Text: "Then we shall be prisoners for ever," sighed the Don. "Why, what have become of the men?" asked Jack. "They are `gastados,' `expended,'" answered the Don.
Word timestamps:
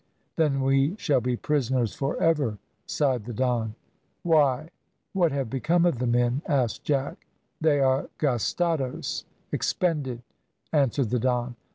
"Then 0.35 0.61
we 0.63 0.95
shall 0.97 1.21
be 1.21 1.37
prisoners 1.37 1.93
for 1.93 2.17
ever," 2.17 2.57
sighed 2.87 3.25
the 3.25 3.33
Don. 3.35 3.75
"Why, 4.23 4.69
what 5.13 5.31
have 5.31 5.47
become 5.47 5.85
of 5.85 5.99
the 5.99 6.07
men?" 6.07 6.41
asked 6.47 6.83
Jack. 6.83 7.27
"They 7.61 7.81
are 7.81 8.09
`gastados,' 8.17 9.25
`expended,'" 9.53 10.23
answered 10.73 11.11
the 11.11 11.19
Don. 11.19 11.55